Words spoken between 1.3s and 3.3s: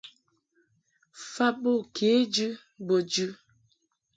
Fa bo kejɨ bo jɨ.